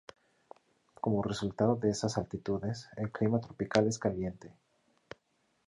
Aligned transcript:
Como 0.99 1.21
resultado 1.21 1.75
de 1.75 1.91
esas 1.91 2.17
altitudes, 2.17 2.89
el 2.97 3.11
clima 3.11 3.39
tropical 3.39 3.85
es 3.85 3.99
caliente. 3.99 4.51